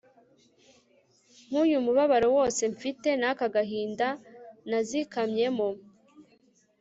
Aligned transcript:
nk'uyu 1.47 1.77
mubabaro 1.85 2.27
wose 2.37 2.61
mfite 2.73 3.09
n'aka 3.21 3.45
gahinda 3.55 4.07
nazikamyemo 4.69 5.69